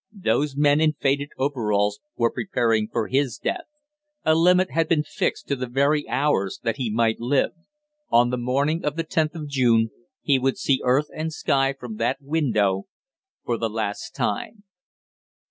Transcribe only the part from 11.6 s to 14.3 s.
from that window for the last